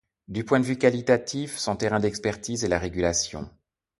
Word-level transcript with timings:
Du 0.27 0.43
point 0.43 0.59
de 0.59 0.65
vue 0.65 0.79
qualitatif, 0.79 1.59
son 1.59 1.75
terrain 1.75 1.99
d'expertise 1.99 2.63
est 2.63 2.67
la 2.67 2.79
régulation. 2.79 3.47